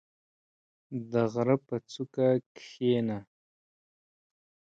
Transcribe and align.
•د 1.11 1.13
غره 1.33 1.55
په 1.67 1.75
څوکه 1.91 2.27
کښېنه. 2.55 3.19